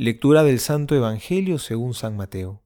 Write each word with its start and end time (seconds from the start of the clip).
Lectura 0.00 0.44
del 0.44 0.60
Santo 0.60 0.94
Evangelio 0.94 1.58
según 1.58 1.92
San 1.92 2.16
Mateo. 2.16 2.62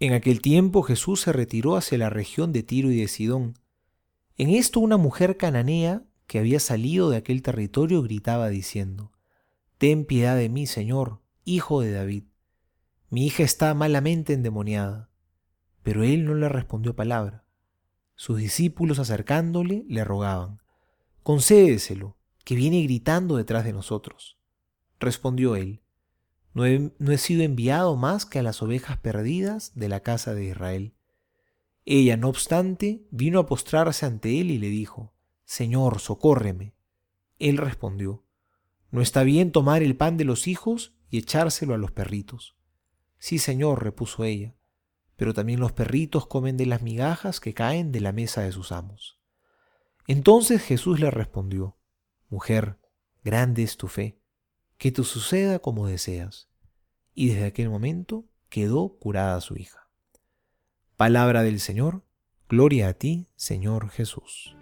En 0.00 0.14
aquel 0.14 0.40
tiempo 0.40 0.82
Jesús 0.82 1.20
se 1.20 1.32
retiró 1.32 1.76
hacia 1.76 1.96
la 1.96 2.10
región 2.10 2.50
de 2.52 2.64
Tiro 2.64 2.90
y 2.90 3.00
de 3.00 3.06
Sidón. 3.06 3.56
En 4.36 4.50
esto 4.50 4.80
una 4.80 4.96
mujer 4.96 5.36
cananea 5.36 6.02
que 6.26 6.40
había 6.40 6.58
salido 6.58 7.08
de 7.08 7.18
aquel 7.18 7.40
territorio 7.42 8.02
gritaba 8.02 8.48
diciendo, 8.48 9.12
Ten 9.78 10.04
piedad 10.04 10.36
de 10.36 10.48
mí, 10.48 10.66
Señor, 10.66 11.20
hijo 11.44 11.82
de 11.82 11.92
David. 11.92 12.24
Mi 13.10 13.24
hija 13.24 13.44
está 13.44 13.72
malamente 13.74 14.32
endemoniada. 14.32 15.10
Pero 15.84 16.02
él 16.02 16.24
no 16.24 16.34
le 16.34 16.48
respondió 16.48 16.96
palabra. 16.96 17.44
Sus 18.16 18.38
discípulos 18.38 18.98
acercándole 18.98 19.84
le 19.88 20.02
rogaban, 20.02 20.62
Concédeselo, 21.22 22.16
que 22.44 22.56
viene 22.56 22.82
gritando 22.82 23.36
detrás 23.36 23.64
de 23.64 23.72
nosotros. 23.72 24.36
Respondió 24.98 25.54
él, 25.54 25.80
no 26.58 27.12
he, 27.12 27.18
sido 27.18 27.44
enviado 27.44 27.94
más 27.94 28.26
que 28.26 28.40
a 28.40 28.42
las 28.42 28.62
ovejas 28.62 28.98
perdidas 28.98 29.70
de 29.76 29.88
la 29.88 30.00
casa 30.00 30.34
de 30.34 30.46
Israel. 30.46 30.92
Ella, 31.84 32.16
no 32.16 32.28
obstante, 32.28 33.06
vino 33.12 33.38
a 33.38 33.46
postrarse 33.46 34.06
ante 34.06 34.40
él 34.40 34.50
y 34.50 34.58
le 34.58 34.68
dijo, 34.68 35.14
Señor, 35.44 36.00
socórreme. 36.00 36.74
Él 37.38 37.58
respondió, 37.58 38.24
No 38.90 39.02
está 39.02 39.22
bien 39.22 39.52
tomar 39.52 39.84
el 39.84 39.96
pan 39.96 40.16
de 40.16 40.24
los 40.24 40.48
hijos 40.48 40.96
y 41.08 41.18
echárselo 41.18 41.74
a 41.74 41.78
los 41.78 41.92
perritos. 41.92 42.56
Sí, 43.18 43.38
Señor, 43.38 43.84
repuso 43.84 44.24
ella, 44.24 44.56
pero 45.14 45.34
también 45.34 45.60
los 45.60 45.70
perritos 45.70 46.26
comen 46.26 46.56
de 46.56 46.66
las 46.66 46.82
migajas 46.82 47.38
que 47.38 47.54
caen 47.54 47.92
de 47.92 48.00
la 48.00 48.10
mesa 48.10 48.42
de 48.42 48.50
sus 48.50 48.72
amos. 48.72 49.20
Entonces 50.08 50.60
Jesús 50.60 50.98
le 50.98 51.12
respondió, 51.12 51.76
Mujer, 52.28 52.80
grande 53.22 53.62
es 53.62 53.76
tu 53.76 53.86
fe, 53.86 54.20
que 54.76 54.90
te 54.90 55.04
suceda 55.04 55.60
como 55.60 55.86
deseas 55.86 56.47
y 57.18 57.30
desde 57.30 57.46
aquel 57.46 57.68
momento 57.68 58.26
quedó 58.48 58.90
curada 58.90 59.40
su 59.40 59.56
hija. 59.56 59.88
Palabra 60.96 61.42
del 61.42 61.58
Señor, 61.58 62.04
gloria 62.48 62.86
a 62.86 62.92
ti, 62.94 63.26
Señor 63.34 63.90
Jesús. 63.90 64.57